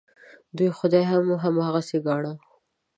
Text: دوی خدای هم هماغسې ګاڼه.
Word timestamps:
دوی 0.57 0.69
خدای 0.77 1.03
هم 1.11 1.25
هماغسې 1.43 1.97
ګاڼه. 2.05 2.33